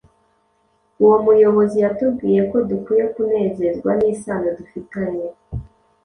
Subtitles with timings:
[1.03, 5.25] Uwo muyobozi yatubwiye ko dukwiye kunezezwa n’isano dufitanye